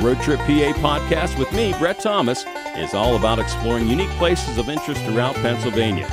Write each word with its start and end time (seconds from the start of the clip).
Road 0.00 0.18
Trip 0.22 0.38
PA 0.40 0.72
podcast 0.78 1.38
with 1.38 1.52
me, 1.52 1.74
Brett 1.78 2.00
Thomas, 2.00 2.46
is 2.74 2.94
all 2.94 3.16
about 3.16 3.38
exploring 3.38 3.86
unique 3.86 4.08
places 4.10 4.56
of 4.56 4.70
interest 4.70 5.02
throughout 5.02 5.34
Pennsylvania. 5.36 6.08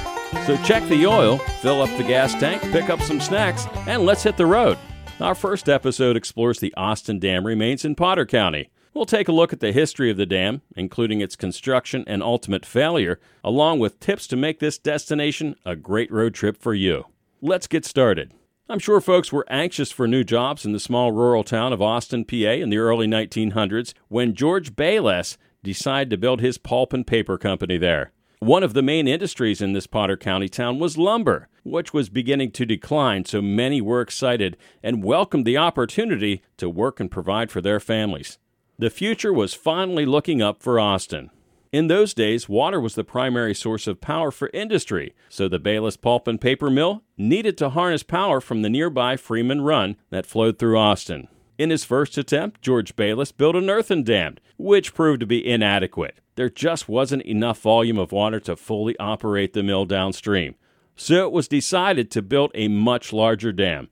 So 0.46 0.58
check 0.58 0.84
the 0.90 1.08
oil, 1.08 1.38
fill 1.62 1.82
up 1.82 1.98
the 1.98 2.04
gas 2.04 2.34
tank, 2.34 2.62
pick 2.64 2.90
up 2.90 3.00
some 3.02 3.22
snacks, 3.22 3.66
and 3.88 4.04
let's 4.04 4.24
hit 4.24 4.36
the 4.36 4.46
road. 4.46 4.78
Our 5.22 5.36
first 5.36 5.70
episode 5.70 6.18
explores 6.18 6.60
the 6.60 6.74
Austin 6.76 7.18
Dam 7.18 7.48
remains 7.48 7.86
in 7.86 7.96
Potter 7.96 8.26
County. 8.26 8.70
We'll 8.94 9.06
take 9.06 9.30
a 9.30 9.32
look 9.32 9.54
at 9.54 9.62
the 9.62 9.72
history 9.72 10.12
of 10.12 10.18
the 10.18 10.26
dam, 10.26 10.64
including 10.76 11.22
its 11.22 11.38
construction 11.38 12.04
and 12.08 12.22
ultimate 12.22 12.66
failure, 12.66 13.22
along 13.42 13.80
with 13.80 14.02
tips 14.02 14.28
to 14.28 14.36
make 14.36 14.60
this 14.60 14.78
destination 14.78 15.56
a 15.66 15.78
great 15.78 16.12
road 16.12 16.34
trip 16.34 16.58
for 16.58 16.74
you. 16.74 17.06
Let's 17.42 17.68
get 17.68 17.86
started. 17.86 18.34
I'm 18.70 18.80
sure 18.80 19.00
folks 19.00 19.32
were 19.32 19.46
anxious 19.50 19.94
for 19.94 20.10
new 20.10 20.26
jobs 20.26 20.66
in 20.66 20.74
the 20.74 20.80
small 20.80 21.14
rural 21.14 21.46
town 21.46 21.72
of 21.72 21.82
Austin, 21.82 22.26
PA 22.26 22.36
in 22.36 22.70
the 22.70 22.80
early 22.80 23.08
1900s 23.08 23.94
when 24.10 24.36
George 24.36 24.76
Bayless 24.76 25.38
decided 25.64 26.10
to 26.10 26.18
build 26.18 26.42
his 26.42 26.58
pulp 26.58 26.92
and 26.92 27.08
paper 27.08 27.38
company 27.38 27.78
there. 27.78 28.12
One 28.40 28.64
of 28.64 28.74
the 28.74 28.82
main 28.82 29.08
industries 29.08 29.62
in 29.62 29.72
this 29.72 29.88
Potter 29.88 30.18
County 30.18 30.50
town 30.50 30.80
was 30.80 30.98
lumber, 30.98 31.48
which 31.64 31.94
was 31.94 32.10
beginning 32.10 32.52
to 32.52 32.66
decline, 32.66 33.24
so 33.24 33.42
many 33.42 33.80
were 33.80 34.02
excited 34.02 34.58
and 34.84 35.02
welcomed 35.02 35.46
the 35.46 35.58
opportunity 35.58 36.44
to 36.58 36.70
work 36.70 37.00
and 37.00 37.10
provide 37.10 37.50
for 37.50 37.62
their 37.62 37.80
families. 37.80 38.38
The 38.78 38.90
future 38.90 39.32
was 39.32 39.54
finally 39.54 40.06
looking 40.06 40.42
up 40.42 40.62
for 40.62 40.78
Austin. 40.78 41.32
In 41.72 41.88
those 41.88 42.14
days, 42.14 42.48
water 42.48 42.80
was 42.80 42.96
the 42.96 43.04
primary 43.04 43.54
source 43.54 43.88
of 43.88 44.00
power 44.00 44.32
for 44.32 44.50
industry, 44.54 45.14
so 45.28 45.48
the 45.48 45.60
Bayless 45.60 45.98
Pulp 45.98 46.28
and 46.28 46.40
Paper 46.40 46.70
Mill 46.70 47.04
needed 47.18 47.58
to 47.58 47.70
harness 47.70 48.04
power 48.04 48.40
from 48.40 48.62
the 48.62 48.70
nearby 48.70 49.18
Freeman 49.18 49.62
Run 49.62 49.98
that 50.10 50.26
flowed 50.26 50.58
through 50.58 50.78
Austin. 50.78 51.28
In 51.58 51.70
his 51.70 51.84
first 51.84 52.18
attempt, 52.18 52.62
George 52.62 52.96
Bayless 52.96 53.32
built 53.32 53.56
an 53.56 53.70
earthen 53.70 54.04
dam, 54.04 54.38
which 54.58 54.94
proved 54.94 55.20
to 55.22 55.26
be 55.26 55.46
inadequate. 55.46 56.20
There 56.36 56.50
just 56.50 56.88
wasn't 56.88 57.24
enough 57.24 57.60
volume 57.60 57.98
of 57.98 58.12
water 58.12 58.40
to 58.42 58.56
fully 58.56 58.98
operate 59.00 59.54
the 59.54 59.64
mill 59.64 59.86
downstream. 59.86 60.56
So 60.96 61.26
it 61.26 61.32
was 61.32 61.48
decided 61.48 62.12
to 62.12 62.22
build 62.22 62.52
a 62.54 62.68
much 62.68 63.12
larger 63.12 63.52
dam. 63.52 63.90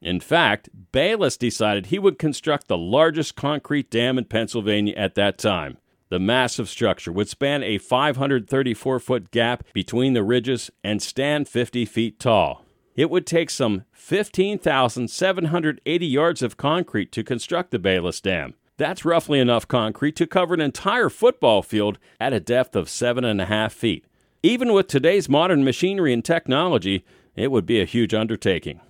In 0.00 0.20
fact, 0.20 0.68
Bayless 0.92 1.36
decided 1.36 1.86
he 1.86 1.98
would 1.98 2.18
construct 2.18 2.68
the 2.68 2.78
largest 2.78 3.34
concrete 3.34 3.90
dam 3.90 4.16
in 4.16 4.24
Pennsylvania 4.24 4.94
at 4.96 5.16
that 5.16 5.38
time. 5.38 5.78
The 6.10 6.18
massive 6.18 6.68
structure 6.68 7.12
would 7.12 7.28
span 7.28 7.62
a 7.62 7.78
534 7.78 9.00
foot 9.00 9.30
gap 9.30 9.64
between 9.72 10.14
the 10.14 10.22
ridges 10.22 10.70
and 10.82 11.02
stand 11.02 11.48
50 11.48 11.84
feet 11.84 12.18
tall. 12.18 12.64
It 12.96 13.10
would 13.10 13.26
take 13.26 13.50
some 13.50 13.84
15,780 13.92 16.06
yards 16.06 16.42
of 16.42 16.56
concrete 16.56 17.12
to 17.12 17.22
construct 17.22 17.70
the 17.70 17.78
Bayless 17.78 18.20
Dam. 18.20 18.54
That's 18.76 19.04
roughly 19.04 19.38
enough 19.38 19.68
concrete 19.68 20.16
to 20.16 20.26
cover 20.26 20.54
an 20.54 20.60
entire 20.60 21.10
football 21.10 21.62
field 21.62 21.98
at 22.18 22.32
a 22.32 22.40
depth 22.40 22.74
of 22.74 22.86
7.5 22.86 23.72
feet. 23.72 24.04
Even 24.42 24.72
with 24.72 24.86
today's 24.86 25.28
modern 25.28 25.64
machinery 25.64 26.12
and 26.12 26.24
technology, 26.24 27.04
it 27.36 27.50
would 27.50 27.66
be 27.66 27.80
a 27.80 27.84
huge 27.84 28.14
undertaking. 28.14 28.80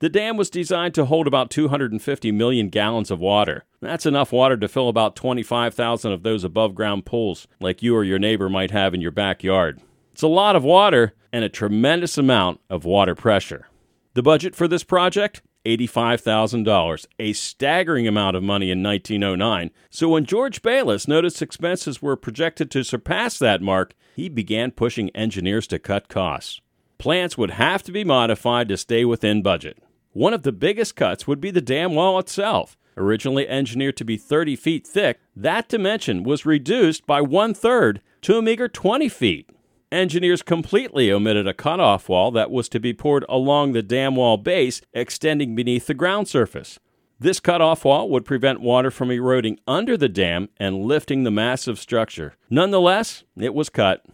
The 0.00 0.08
dam 0.08 0.36
was 0.36 0.48
designed 0.48 0.94
to 0.94 1.06
hold 1.06 1.26
about 1.26 1.50
250 1.50 2.30
million 2.30 2.68
gallons 2.68 3.10
of 3.10 3.18
water. 3.18 3.64
That's 3.80 4.06
enough 4.06 4.30
water 4.30 4.56
to 4.56 4.68
fill 4.68 4.88
about 4.88 5.16
25,000 5.16 6.12
of 6.12 6.22
those 6.22 6.44
above 6.44 6.76
ground 6.76 7.04
pools, 7.04 7.48
like 7.60 7.82
you 7.82 7.96
or 7.96 8.04
your 8.04 8.20
neighbor 8.20 8.48
might 8.48 8.70
have 8.70 8.94
in 8.94 9.00
your 9.00 9.10
backyard. 9.10 9.80
It's 10.12 10.22
a 10.22 10.28
lot 10.28 10.54
of 10.54 10.62
water 10.62 11.14
and 11.32 11.44
a 11.44 11.48
tremendous 11.48 12.16
amount 12.16 12.60
of 12.70 12.84
water 12.84 13.16
pressure. 13.16 13.66
The 14.14 14.22
budget 14.22 14.54
for 14.54 14.68
this 14.68 14.84
project? 14.84 15.42
$85,000, 15.64 17.06
a 17.18 17.32
staggering 17.32 18.06
amount 18.06 18.36
of 18.36 18.42
money 18.44 18.70
in 18.70 18.80
1909. 18.82 19.72
So 19.90 20.08
when 20.08 20.24
George 20.24 20.62
Bayless 20.62 21.08
noticed 21.08 21.42
expenses 21.42 22.00
were 22.00 22.16
projected 22.16 22.70
to 22.70 22.84
surpass 22.84 23.38
that 23.40 23.60
mark, 23.60 23.94
he 24.14 24.28
began 24.28 24.70
pushing 24.70 25.10
engineers 25.10 25.66
to 25.66 25.80
cut 25.80 26.08
costs. 26.08 26.60
Plants 26.98 27.36
would 27.36 27.50
have 27.50 27.82
to 27.82 27.92
be 27.92 28.04
modified 28.04 28.68
to 28.68 28.76
stay 28.76 29.04
within 29.04 29.42
budget. 29.42 29.78
One 30.18 30.34
of 30.34 30.42
the 30.42 30.50
biggest 30.50 30.96
cuts 30.96 31.28
would 31.28 31.40
be 31.40 31.52
the 31.52 31.60
dam 31.60 31.94
wall 31.94 32.18
itself. 32.18 32.76
Originally 32.96 33.48
engineered 33.48 33.96
to 33.98 34.04
be 34.04 34.16
30 34.16 34.56
feet 34.56 34.84
thick, 34.84 35.20
that 35.36 35.68
dimension 35.68 36.24
was 36.24 36.44
reduced 36.44 37.06
by 37.06 37.20
one 37.20 37.54
third 37.54 38.02
to 38.22 38.36
a 38.36 38.42
meager 38.42 38.66
20 38.66 39.08
feet. 39.08 39.48
Engineers 39.92 40.42
completely 40.42 41.12
omitted 41.12 41.46
a 41.46 41.54
cutoff 41.54 42.08
wall 42.08 42.32
that 42.32 42.50
was 42.50 42.68
to 42.70 42.80
be 42.80 42.92
poured 42.92 43.24
along 43.28 43.74
the 43.74 43.80
dam 43.80 44.16
wall 44.16 44.36
base, 44.36 44.80
extending 44.92 45.54
beneath 45.54 45.86
the 45.86 45.94
ground 45.94 46.26
surface. 46.26 46.80
This 47.20 47.38
cutoff 47.38 47.84
wall 47.84 48.10
would 48.10 48.24
prevent 48.24 48.60
water 48.60 48.90
from 48.90 49.12
eroding 49.12 49.60
under 49.68 49.96
the 49.96 50.08
dam 50.08 50.48
and 50.56 50.82
lifting 50.82 51.22
the 51.22 51.30
massive 51.30 51.78
structure. 51.78 52.34
Nonetheless, 52.50 53.22
it 53.36 53.54
was 53.54 53.68
cut. 53.68 54.04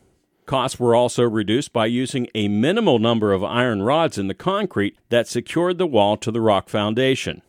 Costs 0.46 0.78
were 0.78 0.94
also 0.94 1.22
reduced 1.22 1.72
by 1.72 1.86
using 1.86 2.26
a 2.34 2.48
minimal 2.48 2.98
number 2.98 3.32
of 3.32 3.42
iron 3.42 3.82
rods 3.82 4.18
in 4.18 4.28
the 4.28 4.34
concrete 4.34 4.96
that 5.08 5.26
secured 5.26 5.78
the 5.78 5.86
wall 5.86 6.16
to 6.18 6.30
the 6.30 6.40
rock 6.40 6.68
foundation. 6.68 7.40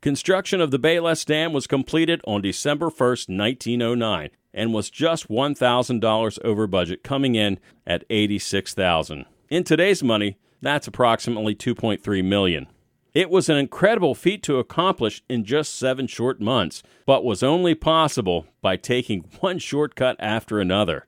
Construction 0.00 0.60
of 0.60 0.70
the 0.70 0.78
Bayless 0.78 1.24
Dam 1.24 1.52
was 1.52 1.66
completed 1.66 2.20
on 2.26 2.42
December 2.42 2.86
1, 2.86 3.08
1909, 3.28 4.30
and 4.54 4.74
was 4.74 4.90
just 4.90 5.28
$1,000 5.28 6.38
over 6.44 6.66
budget, 6.66 7.02
coming 7.02 7.34
in 7.34 7.58
at 7.86 8.08
$86,000. 8.08 9.24
In 9.48 9.64
today's 9.64 10.02
money, 10.02 10.36
that's 10.60 10.86
approximately 10.86 11.54
$2.3 11.54 12.24
million. 12.24 12.66
It 13.14 13.30
was 13.30 13.48
an 13.48 13.56
incredible 13.56 14.14
feat 14.14 14.42
to 14.44 14.58
accomplish 14.58 15.22
in 15.28 15.44
just 15.44 15.74
7 15.74 16.06
short 16.06 16.40
months, 16.40 16.82
but 17.06 17.24
was 17.24 17.42
only 17.42 17.74
possible 17.74 18.46
by 18.60 18.76
taking 18.76 19.24
one 19.40 19.58
shortcut 19.58 20.16
after 20.20 20.60
another. 20.60 21.06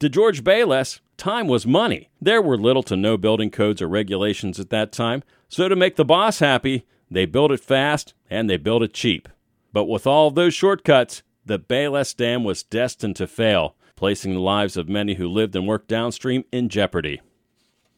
To 0.00 0.08
George 0.08 0.42
Bayless, 0.42 1.02
time 1.18 1.46
was 1.46 1.66
money. 1.66 2.08
There 2.22 2.40
were 2.40 2.56
little 2.56 2.82
to 2.84 2.96
no 2.96 3.18
building 3.18 3.50
codes 3.50 3.82
or 3.82 3.86
regulations 3.86 4.58
at 4.58 4.70
that 4.70 4.92
time, 4.92 5.22
so 5.46 5.68
to 5.68 5.76
make 5.76 5.96
the 5.96 6.06
boss 6.06 6.38
happy, 6.38 6.86
they 7.10 7.26
built 7.26 7.52
it 7.52 7.60
fast 7.60 8.14
and 8.30 8.48
they 8.48 8.56
built 8.56 8.82
it 8.82 8.94
cheap. 8.94 9.28
But 9.74 9.84
with 9.84 10.06
all 10.06 10.30
those 10.30 10.54
shortcuts, 10.54 11.22
the 11.44 11.58
Bayless 11.58 12.14
Dam 12.14 12.44
was 12.44 12.62
destined 12.62 13.16
to 13.16 13.26
fail, 13.26 13.76
placing 13.94 14.32
the 14.32 14.40
lives 14.40 14.78
of 14.78 14.88
many 14.88 15.16
who 15.16 15.28
lived 15.28 15.54
and 15.54 15.68
worked 15.68 15.88
downstream 15.88 16.44
in 16.50 16.70
jeopardy. 16.70 17.20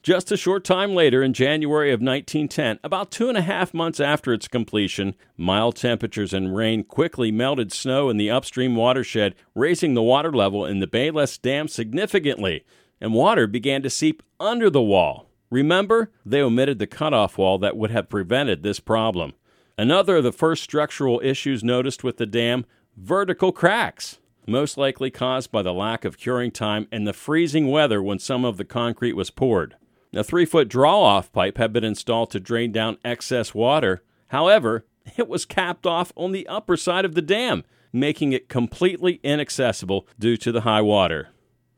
Just 0.02 0.32
a 0.32 0.36
short 0.36 0.64
time 0.64 0.96
later, 0.96 1.22
in 1.22 1.32
January 1.32 1.92
of 1.92 2.00
1910, 2.00 2.80
about 2.82 3.12
two 3.12 3.28
and 3.28 3.38
a 3.38 3.42
half 3.42 3.72
months 3.72 4.00
after 4.00 4.32
its 4.32 4.48
completion, 4.48 5.14
mild 5.36 5.76
temperatures 5.76 6.32
and 6.32 6.56
rain 6.56 6.82
quickly 6.82 7.30
melted 7.30 7.72
snow 7.72 8.10
in 8.10 8.16
the 8.16 8.28
upstream 8.28 8.74
watershed, 8.74 9.36
raising 9.54 9.94
the 9.94 10.02
water 10.02 10.32
level 10.32 10.66
in 10.66 10.80
the 10.80 10.88
Bayless 10.88 11.38
Dam 11.38 11.68
significantly, 11.68 12.64
and 13.00 13.14
water 13.14 13.46
began 13.46 13.80
to 13.82 13.90
seep 13.90 14.24
under 14.40 14.68
the 14.68 14.82
wall. 14.82 15.28
Remember, 15.50 16.10
they 16.26 16.42
omitted 16.42 16.80
the 16.80 16.88
cutoff 16.88 17.38
wall 17.38 17.58
that 17.58 17.76
would 17.76 17.92
have 17.92 18.08
prevented 18.08 18.64
this 18.64 18.80
problem. 18.80 19.34
Another 19.78 20.16
of 20.16 20.24
the 20.24 20.32
first 20.32 20.64
structural 20.64 21.20
issues 21.22 21.62
noticed 21.62 22.02
with 22.02 22.16
the 22.16 22.26
dam 22.26 22.66
vertical 22.96 23.52
cracks 23.52 24.18
most 24.48 24.76
likely 24.76 25.12
caused 25.12 25.52
by 25.52 25.62
the 25.62 25.72
lack 25.72 26.04
of 26.04 26.18
curing 26.18 26.50
time 26.50 26.88
and 26.90 27.06
the 27.06 27.12
freezing 27.12 27.70
weather 27.70 28.02
when 28.02 28.18
some 28.18 28.44
of 28.44 28.56
the 28.56 28.64
concrete 28.64 29.12
was 29.12 29.30
poured. 29.30 29.76
A 30.14 30.22
three 30.22 30.44
foot 30.44 30.68
draw 30.68 31.00
off 31.00 31.32
pipe 31.32 31.56
had 31.56 31.72
been 31.72 31.84
installed 31.84 32.30
to 32.32 32.40
drain 32.40 32.70
down 32.70 32.98
excess 33.02 33.54
water. 33.54 34.02
However, 34.28 34.84
it 35.16 35.26
was 35.26 35.46
capped 35.46 35.86
off 35.86 36.12
on 36.16 36.32
the 36.32 36.46
upper 36.48 36.76
side 36.76 37.04
of 37.04 37.14
the 37.14 37.22
dam, 37.22 37.64
making 37.92 38.32
it 38.32 38.48
completely 38.48 39.20
inaccessible 39.22 40.06
due 40.18 40.36
to 40.36 40.52
the 40.52 40.62
high 40.62 40.82
water. 40.82 41.28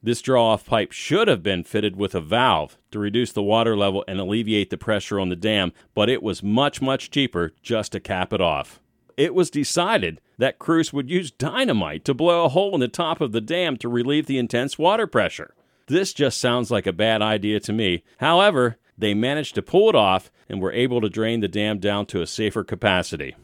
This 0.03 0.21
draw 0.21 0.53
off 0.53 0.67
pipe 0.67 0.93
should 0.93 1.29
have 1.29 1.43
been 1.43 1.65
fitted 1.65 1.97
with 1.97 2.15
a 2.15 2.21
valve 2.21 2.77
to 2.91 2.99
reduce 2.99 3.33
the 3.33 3.43
water 3.43 3.77
level 3.77 4.05
and 4.07 4.21
alleviate 4.21 4.69
the 4.69 4.77
pressure 4.77 5.19
on 5.19 5.29
the 5.31 5.37
dam, 5.37 5.73
but 5.95 6.11
it 6.11 6.23
was 6.23 6.43
much, 6.43 6.83
much 6.83 7.11
cheaper 7.11 7.53
just 7.63 7.93
to 7.93 8.01
cap 8.01 8.33
it 8.33 8.41
off. 8.41 8.81
It 9.17 9.33
was 9.35 9.49
decided 9.49 10.21
that 10.39 10.59
crews 10.59 10.93
would 10.93 11.09
use 11.09 11.31
dynamite 11.31 12.05
to 12.05 12.15
blow 12.15 12.45
a 12.45 12.49
hole 12.49 12.75
in 12.75 12.81
the 12.81 12.89
top 12.89 13.21
of 13.21 13.33
the 13.33 13.41
dam 13.41 13.77
to 13.79 13.89
relieve 13.89 14.27
the 14.27 14.39
intense 14.39 14.77
water 14.77 15.07
pressure. 15.07 15.55
This 15.87 16.13
just 16.13 16.39
sounds 16.39 16.71
like 16.71 16.87
a 16.87 16.93
bad 16.93 17.23
idea 17.23 17.61
to 17.61 17.73
me. 17.73 18.05
However, 18.19 18.79
they 18.97 19.15
managed 19.15 19.55
to 19.57 19.63
pull 19.63 19.89
it 19.89 19.95
off 19.95 20.31
and 20.49 20.61
were 20.61 20.73
able 20.73 21.01
to 21.01 21.09
drain 21.09 21.41
the 21.41 21.49
dam 21.49 21.79
down 21.79 22.07
to 22.07 22.23
a 22.23 22.27
safer 22.27 22.65
capacity. 22.65 23.37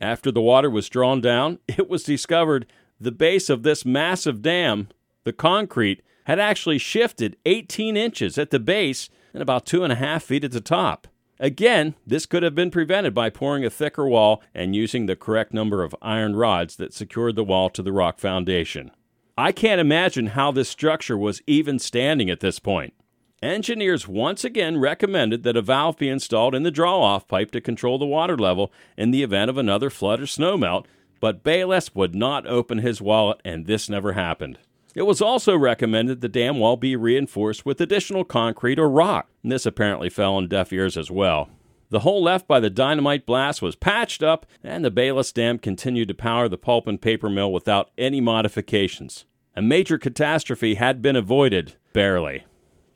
After 0.00 0.30
the 0.30 0.42
water 0.42 0.68
was 0.68 0.88
drawn 0.88 1.20
down, 1.20 1.58
it 1.68 1.88
was 1.88 2.02
discovered 2.02 2.66
the 3.00 3.12
base 3.12 3.50
of 3.50 3.62
this 3.62 3.84
massive 3.84 4.42
dam, 4.42 4.88
the 5.24 5.32
concrete, 5.32 6.02
had 6.24 6.38
actually 6.40 6.78
shifted 6.78 7.36
18 7.46 7.96
inches 7.96 8.36
at 8.36 8.50
the 8.50 8.58
base 8.58 9.08
and 9.32 9.42
about 9.42 9.66
two 9.66 9.84
and 9.84 9.92
a 9.92 9.96
half 9.96 10.24
feet 10.24 10.44
at 10.44 10.52
the 10.52 10.60
top. 10.60 11.06
Again, 11.38 11.94
this 12.06 12.24
could 12.24 12.42
have 12.42 12.54
been 12.54 12.70
prevented 12.70 13.14
by 13.14 13.28
pouring 13.28 13.64
a 13.64 13.70
thicker 13.70 14.08
wall 14.08 14.42
and 14.54 14.74
using 14.74 15.06
the 15.06 15.16
correct 15.16 15.52
number 15.52 15.84
of 15.84 15.94
iron 16.00 16.34
rods 16.34 16.76
that 16.76 16.94
secured 16.94 17.36
the 17.36 17.44
wall 17.44 17.68
to 17.70 17.82
the 17.82 17.92
rock 17.92 18.18
foundation. 18.18 18.90
I 19.38 19.52
can't 19.52 19.80
imagine 19.80 20.28
how 20.28 20.50
this 20.50 20.70
structure 20.70 21.16
was 21.16 21.42
even 21.46 21.78
standing 21.78 22.30
at 22.30 22.40
this 22.40 22.58
point. 22.58 22.94
Engineers 23.42 24.08
once 24.08 24.44
again 24.44 24.78
recommended 24.78 25.42
that 25.42 25.58
a 25.58 25.62
valve 25.62 25.98
be 25.98 26.08
installed 26.08 26.54
in 26.54 26.62
the 26.62 26.70
draw 26.70 26.98
off 27.02 27.28
pipe 27.28 27.50
to 27.50 27.60
control 27.60 27.98
the 27.98 28.06
water 28.06 28.38
level 28.38 28.72
in 28.96 29.10
the 29.10 29.22
event 29.22 29.50
of 29.50 29.58
another 29.58 29.90
flood 29.90 30.20
or 30.20 30.24
snowmelt, 30.24 30.86
but 31.20 31.44
Bayless 31.44 31.94
would 31.94 32.14
not 32.14 32.46
open 32.46 32.78
his 32.78 33.02
wallet, 33.02 33.38
and 33.44 33.66
this 33.66 33.90
never 33.90 34.14
happened. 34.14 34.58
It 34.94 35.02
was 35.02 35.20
also 35.20 35.54
recommended 35.54 36.22
the 36.22 36.30
dam 36.30 36.58
wall 36.58 36.78
be 36.78 36.96
reinforced 36.96 37.66
with 37.66 37.82
additional 37.82 38.24
concrete 38.24 38.78
or 38.78 38.88
rock. 38.88 39.28
And 39.42 39.52
This 39.52 39.66
apparently 39.66 40.08
fell 40.08 40.36
on 40.36 40.48
deaf 40.48 40.72
ears 40.72 40.96
as 40.96 41.10
well. 41.10 41.50
The 41.88 42.00
hole 42.00 42.22
left 42.22 42.48
by 42.48 42.58
the 42.58 42.70
dynamite 42.70 43.26
blast 43.26 43.62
was 43.62 43.76
patched 43.76 44.22
up, 44.22 44.44
and 44.64 44.84
the 44.84 44.90
Bayless 44.90 45.30
Dam 45.30 45.58
continued 45.58 46.08
to 46.08 46.14
power 46.14 46.48
the 46.48 46.58
pulp 46.58 46.86
and 46.86 47.00
paper 47.00 47.30
mill 47.30 47.52
without 47.52 47.90
any 47.96 48.20
modifications. 48.20 49.24
A 49.54 49.62
major 49.62 49.96
catastrophe 49.96 50.74
had 50.74 51.00
been 51.00 51.16
avoided, 51.16 51.76
barely. 51.92 52.44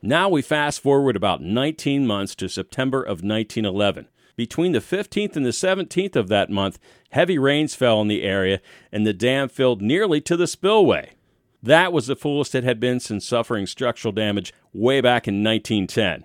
Now 0.03 0.29
we 0.29 0.43
fast 0.43 0.81
forward 0.81 1.15
about 1.15 1.43
19 1.43 2.07
months 2.07 2.35
to 2.37 2.49
September 2.49 3.01
of 3.01 3.23
1911. 3.23 4.09
Between 4.35 4.73
the 4.73 4.81
15th 4.81 5.37
and 5.37 5.45
the 5.45 5.51
17th 5.51 6.17
of 6.17 6.29
that 6.29 6.51
month, 6.51 6.79
heavy 7.11 7.39
rains 7.39 7.75
fell 7.75 8.01
in 8.01 8.09
the 8.09 8.23
area 8.23 8.61
and 8.91 9.07
the 9.07 9.13
dam 9.13 9.49
filled 9.49 9.83
nearly 9.83 10.21
to 10.23 10.37
the 10.37 10.47
spillway. 10.47 11.13
That 11.63 11.93
was 11.93 12.07
the 12.07 12.17
fullest 12.17 12.55
it 12.55 12.65
had 12.65 12.81
been 12.81 13.01
since 13.01 13.27
suffering 13.27 13.67
structural 13.67 14.13
damage 14.13 14.55
way 14.73 15.01
back 15.01 15.29
in 15.29 15.45
1910. 15.45 16.25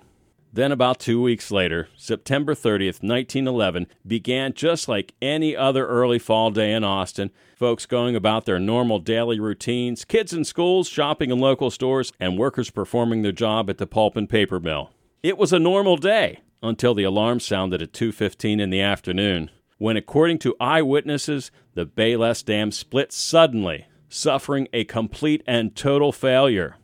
Then, 0.56 0.72
about 0.72 1.02
two 1.02 1.22
weeks 1.22 1.52
later, 1.52 1.90
September 1.98 2.56
30th, 2.56 3.04
1911, 3.04 3.88
began 4.07 4.54
just 4.54 4.88
like 4.88 5.13
any 5.22 5.54
other 5.54 5.86
early 5.86 6.18
fall 6.18 6.50
day 6.50 6.72
in 6.72 6.81
Austin. 6.81 7.31
Folks 7.57 7.86
going 7.86 8.16
about 8.16 8.46
their 8.46 8.57
normal 8.57 9.00
daily 9.00 9.38
routines, 9.38 10.06
kids 10.06 10.31
in 10.31 10.46
schools, 10.46 10.88
shopping 10.88 11.30
in 11.30 11.40
local 11.40 11.69
stores, 11.69 12.13
and 12.22 12.38
workers 12.38 12.69
performing 12.69 13.22
their 13.22 13.34
job 13.34 13.69
at 13.69 13.80
the 13.80 13.86
pulp 13.86 14.16
and 14.16 14.30
paper 14.30 14.62
mill. 14.62 14.92
It 15.22 15.38
was 15.38 15.52
a 15.52 15.60
normal 15.60 15.98
day 15.98 16.40
until 16.63 16.94
the 16.94 17.04
alarm 17.04 17.42
sounded 17.42 17.81
at 17.81 17.92
2:15 17.92 18.62
in 18.62 18.69
the 18.69 18.80
afternoon, 18.80 19.51
when 19.78 19.98
according 19.98 20.38
to 20.40 20.56
eyewitnesses, 20.62 21.51
the 21.74 21.86
Bayless 21.86 22.42
Dam 22.44 22.72
split 22.72 23.12
suddenly 23.12 23.88
suffering 24.08 24.69
a 24.72 24.86
complete 24.86 25.44
and 25.46 25.75
total 25.75 26.13
failure. 26.13 26.78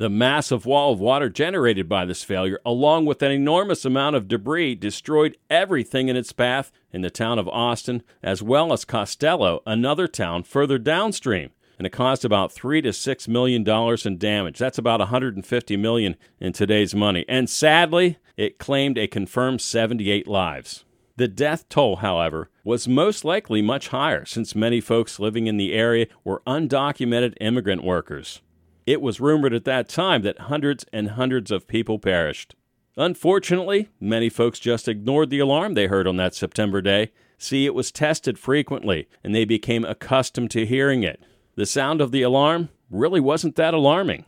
The 0.00 0.08
massive 0.08 0.64
wall 0.64 0.94
of 0.94 0.98
water 0.98 1.28
generated 1.28 1.86
by 1.86 2.06
this 2.06 2.22
failure, 2.22 2.58
along 2.64 3.04
with 3.04 3.20
an 3.20 3.32
enormous 3.32 3.84
amount 3.84 4.16
of 4.16 4.28
debris, 4.28 4.76
destroyed 4.76 5.36
everything 5.50 6.08
in 6.08 6.16
its 6.16 6.32
path 6.32 6.72
in 6.90 7.02
the 7.02 7.10
town 7.10 7.38
of 7.38 7.46
Austin, 7.48 8.02
as 8.22 8.42
well 8.42 8.72
as 8.72 8.86
Costello, 8.86 9.60
another 9.66 10.08
town 10.08 10.42
further 10.42 10.78
downstream. 10.78 11.50
And 11.76 11.86
it 11.86 11.90
caused 11.92 12.24
about 12.24 12.50
three 12.50 12.80
to 12.80 12.94
six 12.94 13.28
million 13.28 13.62
dollars 13.62 14.06
in 14.06 14.16
damage. 14.16 14.58
That's 14.58 14.78
about 14.78 15.00
150 15.00 15.76
million 15.76 16.16
in 16.40 16.54
today's 16.54 16.94
money. 16.94 17.26
And 17.28 17.50
sadly, 17.50 18.16
it 18.38 18.56
claimed 18.58 18.96
a 18.96 19.06
confirmed 19.06 19.60
78 19.60 20.26
lives. 20.26 20.86
The 21.16 21.28
death 21.28 21.68
toll, 21.68 21.96
however, 21.96 22.48
was 22.64 22.88
most 22.88 23.22
likely 23.22 23.60
much 23.60 23.88
higher 23.88 24.24
since 24.24 24.54
many 24.54 24.80
folks 24.80 25.20
living 25.20 25.46
in 25.46 25.58
the 25.58 25.74
area 25.74 26.06
were 26.24 26.40
undocumented 26.46 27.34
immigrant 27.38 27.84
workers. 27.84 28.40
It 28.90 29.00
was 29.00 29.20
rumored 29.20 29.54
at 29.54 29.66
that 29.66 29.88
time 29.88 30.22
that 30.22 30.40
hundreds 30.40 30.84
and 30.92 31.10
hundreds 31.10 31.52
of 31.52 31.68
people 31.68 32.00
perished. 32.00 32.56
Unfortunately, 32.96 33.88
many 34.00 34.28
folks 34.28 34.58
just 34.58 34.88
ignored 34.88 35.30
the 35.30 35.38
alarm 35.38 35.74
they 35.74 35.86
heard 35.86 36.08
on 36.08 36.16
that 36.16 36.34
September 36.34 36.82
day. 36.82 37.12
See, 37.38 37.66
it 37.66 37.72
was 37.72 37.92
tested 37.92 38.36
frequently, 38.36 39.06
and 39.22 39.32
they 39.32 39.44
became 39.44 39.84
accustomed 39.84 40.50
to 40.50 40.66
hearing 40.66 41.04
it. 41.04 41.22
The 41.54 41.66
sound 41.66 42.00
of 42.00 42.10
the 42.10 42.22
alarm 42.22 42.70
really 42.90 43.20
wasn't 43.20 43.54
that 43.54 43.74
alarming. 43.74 44.24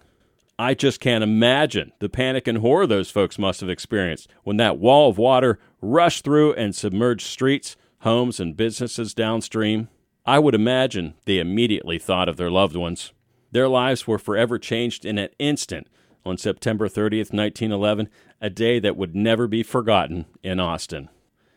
I 0.61 0.75
just 0.75 1.01
can't 1.01 1.25
imagine 1.25 1.91
the 1.99 2.09
panic 2.09 2.47
and 2.47 2.59
horror 2.59 2.87
those 2.87 3.11
folks 3.11 3.41
must 3.41 3.63
have 3.63 3.69
experienced 3.69 4.29
when 4.45 4.59
that 4.59 4.79
wall 4.79 5.11
of 5.11 5.19
water 5.19 5.59
rushed 5.81 6.23
through 6.23 6.53
and 6.53 6.73
submerged 6.73 7.27
streets, 7.27 7.77
homes, 8.03 8.39
and 8.39 8.57
businesses 8.57 9.13
downstream. 9.13 9.89
I 10.25 10.39
would 10.39 10.55
imagine 10.55 11.15
they 11.25 11.41
immediately 11.41 11.99
thought 11.99 12.29
of 12.29 12.37
their 12.37 12.49
loved 12.49 12.77
ones. 12.77 13.13
Their 13.53 13.69
lives 13.69 14.07
were 14.07 14.19
forever 14.19 14.59
changed 14.59 15.05
in 15.05 15.19
an 15.19 15.29
instant 15.39 15.87
on 16.25 16.39
September 16.39 16.89
30th, 16.89 17.33
1911, 17.33 18.09
a 18.41 18.51
day 18.51 18.79
that 18.81 18.97
would 18.97 19.15
never 19.15 19.47
be 19.47 19.63
forgotten 19.63 20.25
in 20.43 20.59
Austin. 20.59 21.09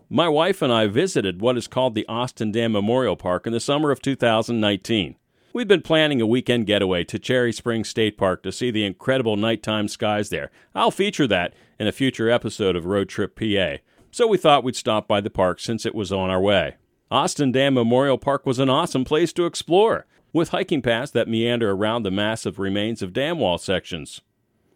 My 0.09 0.29
wife 0.29 0.61
and 0.61 0.71
I 0.71 0.87
visited 0.87 1.41
what 1.41 1.57
is 1.57 1.67
called 1.67 1.95
the 1.95 2.05
Austin 2.07 2.51
Dam 2.51 2.73
Memorial 2.73 3.15
Park 3.15 3.47
in 3.47 3.53
the 3.53 3.59
summer 3.59 3.91
of 3.91 4.01
2019. 4.01 5.15
We've 5.53 5.67
been 5.67 5.81
planning 5.81 6.19
a 6.19 6.27
weekend 6.27 6.67
getaway 6.67 7.05
to 7.05 7.17
Cherry 7.17 7.53
Springs 7.53 7.87
State 7.87 8.17
Park 8.17 8.43
to 8.43 8.51
see 8.51 8.71
the 8.71 8.83
incredible 8.83 9.37
nighttime 9.37 9.87
skies 9.87 10.29
there. 10.29 10.51
I'll 10.75 10.91
feature 10.91 11.27
that 11.27 11.53
in 11.79 11.87
a 11.87 11.93
future 11.93 12.29
episode 12.29 12.75
of 12.75 12.85
Road 12.85 13.07
Trip 13.07 13.35
PA. 13.35 13.77
So 14.11 14.27
we 14.27 14.37
thought 14.37 14.63
we'd 14.63 14.75
stop 14.75 15.07
by 15.07 15.21
the 15.21 15.29
park 15.29 15.59
since 15.59 15.85
it 15.85 15.95
was 15.95 16.11
on 16.11 16.29
our 16.29 16.41
way. 16.41 16.75
Austin 17.09 17.51
Dam 17.51 17.75
Memorial 17.75 18.17
Park 18.17 18.45
was 18.45 18.59
an 18.59 18.69
awesome 18.69 19.05
place 19.05 19.31
to 19.33 19.45
explore, 19.45 20.05
with 20.35 20.49
hiking 20.49 20.81
paths 20.81 21.11
that 21.11 21.29
meander 21.29 21.71
around 21.71 22.03
the 22.03 22.11
massive 22.11 22.59
remains 22.59 23.01
of 23.01 23.13
dam 23.13 23.39
wall 23.39 23.57
sections. 23.57 24.19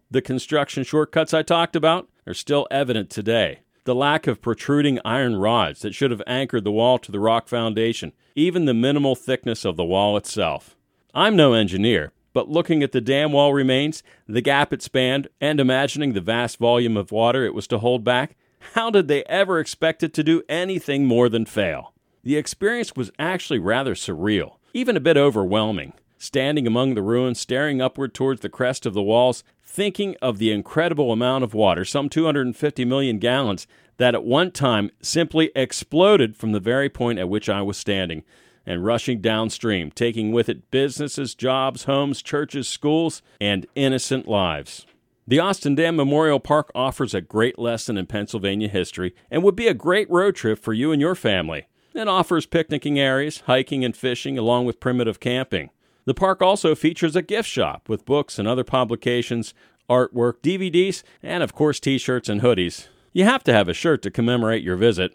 The 0.09 0.21
construction 0.21 0.85
shortcuts 0.85 1.33
I 1.33 1.41
talked 1.41 1.75
about 1.75 2.07
are 2.25 2.33
still 2.33 2.65
evident 2.71 3.09
today 3.09 3.59
the 3.83 3.93
lack 3.93 4.25
of 4.25 4.41
protruding 4.41 4.99
iron 5.03 5.35
rods 5.35 5.81
that 5.81 5.93
should 5.93 6.11
have 6.11 6.21
anchored 6.25 6.63
the 6.63 6.71
wall 6.71 6.97
to 6.99 7.11
the 7.11 7.19
rock 7.19 7.49
foundation, 7.49 8.13
even 8.35 8.65
the 8.65 8.73
minimal 8.73 9.15
thickness 9.15 9.65
of 9.65 9.75
the 9.75 9.83
wall 9.83 10.15
itself. 10.15 10.77
I'm 11.13 11.35
no 11.35 11.53
engineer, 11.53 12.13
but 12.31 12.47
looking 12.47 12.81
at 12.81 12.93
the 12.93 13.01
dam 13.01 13.33
wall 13.33 13.51
remains, 13.53 14.01
the 14.27 14.41
gap 14.41 14.71
it 14.71 14.81
spanned, 14.81 15.27
and 15.41 15.59
imagining 15.59 16.13
the 16.13 16.21
vast 16.21 16.57
volume 16.57 16.95
of 16.95 17.11
water 17.11 17.45
it 17.45 17.53
was 17.53 17.67
to 17.67 17.79
hold 17.79 18.05
back, 18.05 18.37
how 18.75 18.89
did 18.89 19.09
they 19.09 19.23
ever 19.25 19.59
expect 19.59 20.03
it 20.03 20.13
to 20.13 20.23
do 20.23 20.41
anything 20.47 21.05
more 21.05 21.27
than 21.27 21.45
fail? 21.45 21.93
The 22.23 22.37
experience 22.37 22.95
was 22.95 23.11
actually 23.17 23.59
rather 23.59 23.95
surreal, 23.95 24.58
even 24.73 24.95
a 24.97 25.01
bit 25.01 25.17
overwhelming 25.17 25.93
standing 26.19 26.67
among 26.67 26.93
the 26.93 27.01
ruins, 27.01 27.39
staring 27.39 27.81
upward 27.81 28.13
towards 28.13 28.41
the 28.41 28.49
crest 28.49 28.85
of 28.85 28.93
the 28.93 29.01
walls, 29.01 29.43
thinking 29.63 30.15
of 30.21 30.37
the 30.37 30.51
incredible 30.51 31.11
amount 31.11 31.43
of 31.43 31.53
water, 31.53 31.85
some 31.85 32.09
250 32.09 32.85
million 32.85 33.17
gallons, 33.17 33.65
that 33.97 34.13
at 34.13 34.23
one 34.23 34.51
time 34.51 34.91
simply 35.01 35.49
exploded 35.55 36.35
from 36.35 36.51
the 36.51 36.59
very 36.59 36.89
point 36.89 37.19
at 37.19 37.29
which 37.29 37.49
I 37.49 37.61
was 37.61 37.77
standing 37.77 38.23
and 38.65 38.85
rushing 38.85 39.21
downstream, 39.21 39.89
taking 39.89 40.31
with 40.31 40.49
it 40.49 40.69
businesses, 40.69 41.33
jobs, 41.33 41.85
homes, 41.85 42.21
churches, 42.21 42.67
schools, 42.67 43.21
and 43.41 43.65
innocent 43.75 44.27
lives. 44.27 44.85
The 45.27 45.39
Austin 45.39 45.75
Dam 45.75 45.95
Memorial 45.95 46.39
Park 46.39 46.71
offers 46.75 47.13
a 47.13 47.21
great 47.21 47.57
lesson 47.57 47.97
in 47.97 48.05
Pennsylvania 48.07 48.67
history 48.67 49.15
and 49.31 49.43
would 49.43 49.55
be 49.55 49.67
a 49.67 49.73
great 49.73 50.09
road 50.09 50.35
trip 50.35 50.59
for 50.59 50.73
you 50.73 50.91
and 50.91 51.01
your 51.01 51.15
family. 51.15 51.67
It 51.99 52.07
offers 52.07 52.45
picnicking 52.45 52.97
areas, 52.97 53.41
hiking 53.41 53.83
and 53.83 53.93
fishing, 53.93 54.37
along 54.37 54.63
with 54.63 54.79
primitive 54.79 55.19
camping. 55.19 55.69
The 56.05 56.13
park 56.13 56.41
also 56.41 56.73
features 56.73 57.13
a 57.13 57.21
gift 57.21 57.49
shop 57.49 57.89
with 57.89 58.05
books 58.05 58.39
and 58.39 58.47
other 58.47 58.63
publications, 58.63 59.53
artwork, 59.89 60.35
DVDs, 60.41 61.03
and 61.21 61.43
of 61.43 61.53
course 61.53 61.77
t 61.77 61.97
shirts 61.97 62.29
and 62.29 62.39
hoodies. 62.39 62.87
You 63.11 63.25
have 63.25 63.43
to 63.43 63.53
have 63.53 63.67
a 63.67 63.73
shirt 63.73 64.01
to 64.03 64.11
commemorate 64.11 64.63
your 64.63 64.77
visit. 64.77 65.13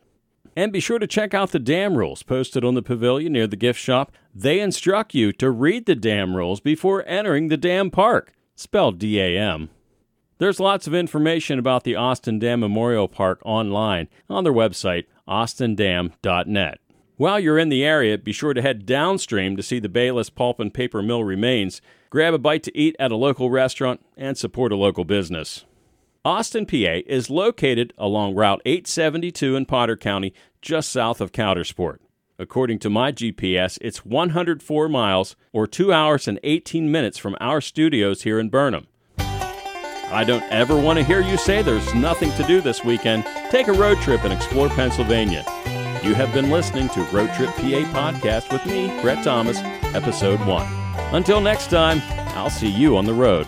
And 0.55 0.75
be 0.75 0.79
sure 0.79 0.99
to 0.99 1.07
check 1.07 1.33
out 1.33 1.53
the 1.53 1.59
dam 1.59 1.97
rules 1.97 2.23
posted 2.23 2.67
on 2.67 2.75
the 2.75 2.83
pavilion 2.83 3.33
near 3.33 3.47
the 3.47 3.57
gift 3.57 3.81
shop. 3.81 4.13
They 4.35 4.61
instruct 4.61 5.15
you 5.15 5.33
to 5.33 5.51
read 5.51 5.87
the 5.87 5.95
dam 5.95 6.37
rules 6.37 6.61
before 6.61 7.03
entering 7.07 7.49
the 7.49 7.57
dam 7.57 7.91
park, 7.91 8.35
spelled 8.57 8.99
D 8.99 9.19
A 9.19 9.39
M. 9.39 9.71
There's 10.39 10.59
lots 10.59 10.89
of 10.89 10.95
information 10.95 11.61
about 11.61 11.85
the 11.85 11.95
Austin 11.95 12.41
Dam 12.41 12.61
Memorial 12.61 13.07
Park 13.07 13.41
online 13.45 14.09
on 14.29 14.43
their 14.43 14.53
website, 14.53 15.05
austindam.net. 15.29 16.81
While 17.17 17.39
you're 17.39 17.59
in 17.59 17.69
the 17.69 17.85
area, 17.85 18.19
be 18.19 18.33
sure 18.33 18.53
to 18.53 18.63
head 18.63 18.85
downstream 18.85 19.57
to 19.57 19.63
see 19.63 19.79
the 19.79 19.89
Bayless 19.89 20.31
Pulp 20.31 20.59
and 20.59 20.75
Paper 20.75 21.01
Mill 21.03 21.23
remains, 21.23 21.81
grab 22.11 22.35
a 22.35 22.39
bite 22.39 22.65
to 22.65 22.77
eat 22.77 22.97
at 22.99 23.13
a 23.13 23.17
local 23.17 23.49
restaurant, 23.49 24.05
and 24.17 24.37
support 24.37 24.73
a 24.73 24.77
local 24.77 25.05
business. 25.05 25.65
Austin, 26.25 26.67
PA 26.67 27.03
is 27.07 27.31
located 27.31 27.93
along 27.97 28.35
Route 28.35 28.63
872 28.65 29.55
in 29.55 29.67
Potter 29.67 29.97
County, 29.97 30.35
just 30.61 30.91
south 30.91 31.21
of 31.21 31.31
Coudersport. 31.31 31.99
According 32.41 32.81
to 32.81 32.91
my 32.91 33.13
GPS, 33.13 33.79
it's 33.81 34.05
104 34.05 34.89
miles 34.89 35.37
or 35.53 35.69
2 35.69 35.93
hours 35.93 36.27
and 36.27 36.41
18 36.43 36.91
minutes 36.91 37.19
from 37.19 37.37
our 37.41 37.61
studios 37.61 38.23
here 38.23 38.41
in 38.41 38.49
Burnham. 38.49 38.89
I 40.11 40.25
don't 40.25 40.45
ever 40.53 40.79
want 40.79 40.99
to 40.99 41.05
hear 41.05 41.21
you 41.21 41.37
say 41.37 41.63
there's 41.63 41.95
nothing 41.95 42.31
to 42.33 42.43
do 42.45 42.61
this 42.61 42.85
weekend. 42.85 43.25
Take 43.51 43.69
a 43.69 43.73
road 43.73 43.99
trip 43.99 44.25
and 44.25 44.33
explore 44.33 44.69
Pennsylvania. 44.69 45.45
You 46.03 46.15
have 46.15 46.33
been 46.35 46.51
listening 46.51 46.89
to 46.91 47.03
Road 47.05 47.33
Trip 47.35 47.51
PA 47.51 48.11
Podcast 48.13 48.53
with 48.53 48.65
me, 48.67 48.89
Brett 49.01 49.25
Thomas, 49.25 49.59
Episode 49.95 50.41
1. 50.47 50.67
Until 51.15 51.41
next 51.41 51.69
time, 51.69 52.03
I'll 52.37 52.51
see 52.51 52.69
you 52.69 52.97
on 52.97 53.07
the 53.07 53.15
road. 53.15 53.47